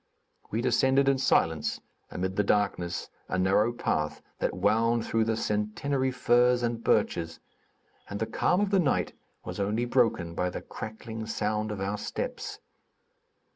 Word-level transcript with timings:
We 0.49 0.61
descended 0.63 1.07
in 1.07 1.19
silence, 1.19 1.79
amid 2.09 2.35
the 2.35 2.43
darkness, 2.43 3.07
a 3.29 3.37
narrow 3.37 3.71
path 3.71 4.19
that 4.39 4.55
wound 4.55 5.05
through 5.05 5.25
the 5.25 5.37
centennary 5.37 6.09
firs 6.09 6.63
and 6.63 6.83
birches, 6.83 7.39
and 8.09 8.19
the 8.19 8.25
calm 8.25 8.61
of 8.61 8.71
the 8.71 8.79
night 8.79 9.13
was 9.45 9.59
only 9.59 9.85
broken 9.85 10.33
by 10.33 10.49
the 10.49 10.63
crackling 10.63 11.27
sound 11.27 11.71
of 11.71 11.79
our 11.79 11.99
steps. 11.99 12.57